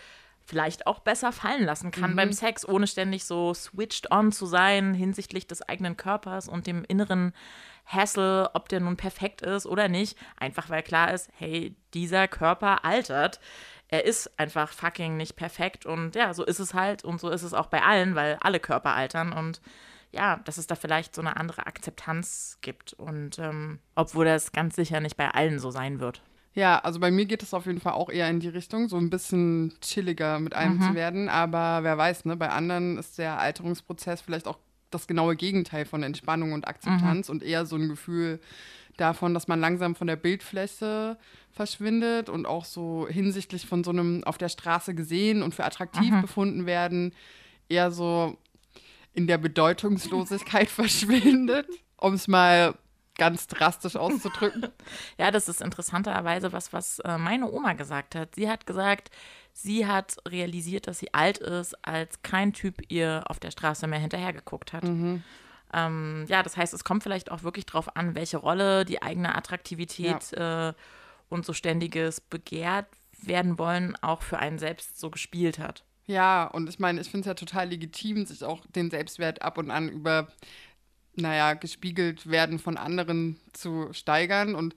[0.45, 2.15] vielleicht auch besser fallen lassen kann mhm.
[2.17, 6.85] beim Sex, ohne ständig so switched on zu sein hinsichtlich des eigenen Körpers und dem
[6.87, 7.33] inneren
[7.85, 10.17] Hassel, ob der nun perfekt ist oder nicht.
[10.37, 13.39] Einfach weil klar ist, hey, dieser Körper altert.
[13.89, 17.43] Er ist einfach fucking nicht perfekt und ja, so ist es halt und so ist
[17.43, 19.61] es auch bei allen, weil alle Körper altern und
[20.17, 22.93] ja, dass es da vielleicht so eine andere Akzeptanz gibt.
[22.93, 26.21] Und ähm, obwohl das ganz sicher nicht bei allen so sein wird.
[26.53, 28.97] Ja, also bei mir geht es auf jeden Fall auch eher in die Richtung, so
[28.97, 30.81] ein bisschen chilliger mit allem mhm.
[30.81, 31.29] zu werden.
[31.29, 34.57] Aber wer weiß, ne, bei anderen ist der Alterungsprozess vielleicht auch
[34.89, 37.35] das genaue Gegenteil von Entspannung und Akzeptanz mhm.
[37.35, 38.39] und eher so ein Gefühl
[38.95, 41.17] davon, dass man langsam von der Bildfläche
[41.51, 46.11] verschwindet und auch so hinsichtlich von so einem auf der Straße gesehen und für attraktiv
[46.11, 46.21] mhm.
[46.21, 47.13] befunden werden,
[47.69, 48.37] eher so
[49.17, 52.75] in der Bedeutungslosigkeit verschwindet, um es mal
[53.17, 54.67] ganz drastisch auszudrücken.
[55.17, 58.35] ja, das ist interessanterweise was, was äh, meine Oma gesagt hat.
[58.35, 59.09] Sie hat gesagt,
[59.53, 63.97] sie hat realisiert, dass sie alt ist, als kein Typ ihr auf der Straße mehr
[63.97, 64.83] hinterhergeguckt hat.
[64.83, 65.23] Mhm.
[65.73, 69.33] Ähm, ja, das heißt, es kommt vielleicht auch wirklich darauf an, welche Rolle die eigene
[69.33, 70.69] Attraktivität ja.
[70.69, 70.73] äh,
[71.29, 72.85] und so ständiges Begehrt
[73.19, 75.83] werden wollen auch für einen selbst so gespielt hat.
[76.07, 79.57] Ja, und ich meine, ich finde es ja total legitim, sich auch den Selbstwert ab
[79.57, 80.29] und an über,
[81.15, 84.55] naja, gespiegelt werden von anderen zu steigern.
[84.55, 84.73] Und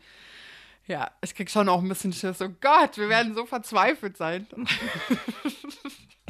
[0.87, 2.43] ja, ich krieg schon auch ein bisschen Schiss.
[2.43, 4.47] Oh Gott, wir werden so verzweifelt sein.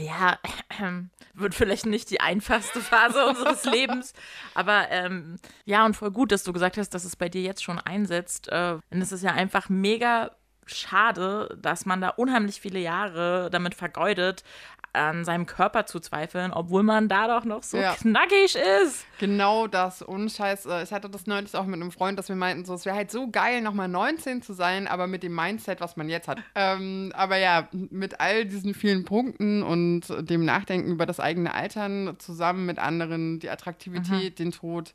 [0.00, 0.38] Ja,
[0.78, 1.02] äh,
[1.34, 4.14] wird vielleicht nicht die einfachste Phase unseres Lebens.
[4.54, 7.62] Aber ähm, ja, und voll gut, dass du gesagt hast, dass es bei dir jetzt
[7.62, 8.48] schon einsetzt.
[8.48, 10.30] Äh, denn es ist ja einfach mega
[10.66, 14.44] schade, dass man da unheimlich viele Jahre damit vergeudet,
[14.92, 17.94] an seinem Körper zu zweifeln, obwohl man da doch noch so ja.
[17.94, 19.07] knackig ist.
[19.18, 20.03] Genau das.
[20.03, 22.74] Und scheiß, äh, ich hatte das neulich auch mit einem Freund, dass wir meinten, so,
[22.74, 26.09] es wäre halt so geil, nochmal 19 zu sein, aber mit dem Mindset, was man
[26.09, 26.38] jetzt hat.
[26.55, 32.16] Ähm, aber ja, mit all diesen vielen Punkten und dem Nachdenken über das eigene Altern
[32.18, 34.42] zusammen mit anderen, die Attraktivität, mhm.
[34.42, 34.94] den Tod,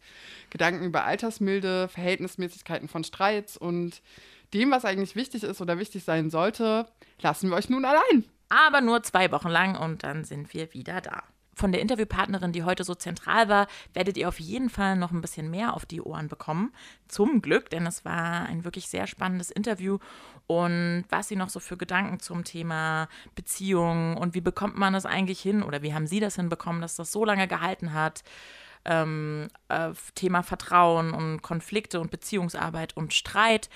[0.49, 4.01] Gedanken über Altersmilde, Verhältnismäßigkeiten von Streits und
[4.53, 6.87] dem, was eigentlich wichtig ist oder wichtig sein sollte,
[7.21, 11.01] lassen wir euch nun allein aber nur zwei Wochen lang und dann sind wir wieder
[11.01, 11.23] da.
[11.57, 15.21] Von der Interviewpartnerin, die heute so zentral war, werdet ihr auf jeden Fall noch ein
[15.21, 16.73] bisschen mehr auf die Ohren bekommen.
[17.07, 19.99] Zum Glück, denn es war ein wirklich sehr spannendes Interview.
[20.47, 25.05] Und was sie noch so für Gedanken zum Thema Beziehung und wie bekommt man das
[25.05, 28.23] eigentlich hin oder wie haben sie das hinbekommen, dass das so lange gehalten hat?
[28.83, 33.69] Ähm, äh, Thema Vertrauen und Konflikte und Beziehungsarbeit und Streit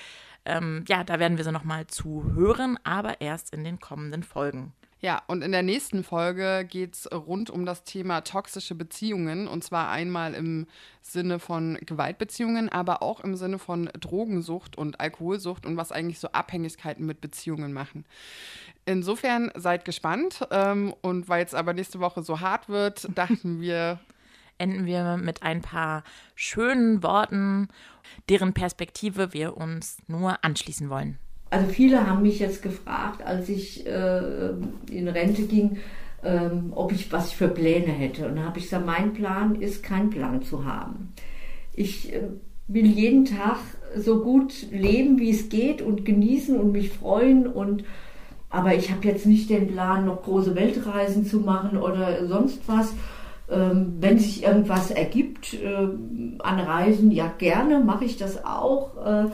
[0.50, 4.74] ähm, ja, da werden wir sie nochmal zu hören, aber erst in den kommenden Folgen.
[5.02, 9.48] Ja, und in der nächsten Folge geht es rund um das Thema toxische Beziehungen.
[9.48, 10.68] Und zwar einmal im
[11.02, 16.28] Sinne von Gewaltbeziehungen, aber auch im Sinne von Drogensucht und Alkoholsucht und was eigentlich so
[16.34, 18.04] Abhängigkeiten mit Beziehungen machen.
[18.86, 20.46] Insofern seid gespannt.
[20.52, 24.00] Ähm, und weil es aber nächste Woche so hart wird, dachten wir,
[24.60, 26.04] enden wir mit ein paar
[26.36, 27.68] schönen Worten,
[28.30, 31.18] deren Perspektive wir uns nur anschließen wollen.
[31.50, 34.50] Also viele haben mich jetzt gefragt, als ich äh,
[34.92, 35.78] in Rente ging,
[36.24, 38.28] ähm, ob ich was für Pläne hätte.
[38.28, 41.14] Und da habe ich gesagt, mein Plan ist, keinen Plan zu haben.
[41.74, 42.22] Ich äh,
[42.68, 43.58] will jeden Tag
[43.96, 47.84] so gut leben, wie es geht und genießen und mich freuen und
[48.52, 52.94] aber ich habe jetzt nicht den Plan, noch große Weltreisen zu machen oder sonst was.
[53.52, 55.88] Ähm, wenn sich irgendwas ergibt äh,
[56.40, 58.96] an Reisen, ja gerne, mache ich das auch.
[58.98, 59.26] Äh,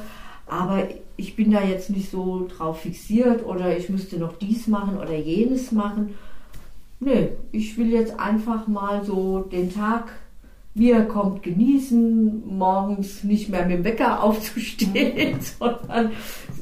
[0.47, 4.97] aber ich bin da jetzt nicht so drauf fixiert oder ich müsste noch dies machen
[4.97, 6.15] oder jenes machen.
[6.99, 10.12] Nee, ich will jetzt einfach mal so den Tag
[10.75, 16.11] wie er kommt, genießen, morgens nicht mehr mit dem Wecker aufzustehen, sondern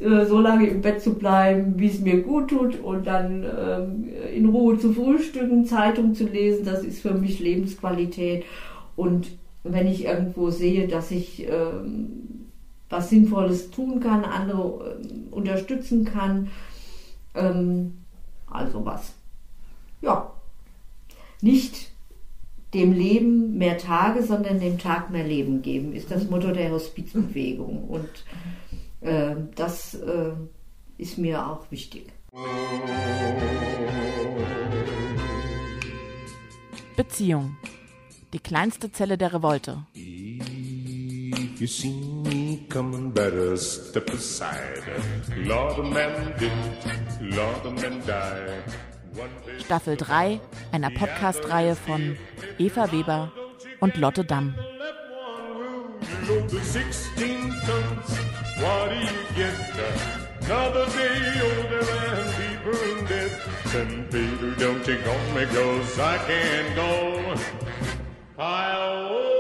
[0.02, 4.10] äh, so lange im Bett zu bleiben, wie es mir gut tut und dann ähm,
[4.34, 8.46] in Ruhe zu frühstücken, Zeitung zu lesen, das ist für mich Lebensqualität.
[8.96, 9.28] Und
[9.64, 12.44] wenn ich irgendwo sehe, dass ich ähm,
[12.90, 16.50] was Sinnvolles tun kann, andere äh, unterstützen kann,
[17.34, 17.94] ähm,
[18.48, 19.14] also was.
[20.02, 20.32] Ja,
[21.42, 21.92] nicht
[22.74, 27.86] dem Leben mehr Tage, sondern dem Tag mehr Leben geben, ist das Motto der Hospizbewegung.
[27.88, 28.10] Und
[29.04, 30.34] äh, das äh,
[30.98, 32.12] ist mir auch wichtig.
[36.96, 37.58] Beziehung.
[38.34, 39.86] Die kleinste Zelle der Revolte.
[39.96, 41.94] If you see
[42.24, 44.82] me coming, better step aside.
[45.44, 46.52] Lord, a man did,
[47.22, 48.64] Lord, a man died.
[49.64, 50.40] Staffel 3
[50.72, 52.18] einer Podcast-Reihe von
[52.58, 53.32] Eva Weber
[53.80, 54.56] und Lotte Damm.
[58.58, 59.56] What do you get?
[60.46, 63.32] Another day older and deeper in debt.
[63.66, 67.36] Then, Peter, don't you call me, cause I can't go.
[68.38, 69.33] I'll.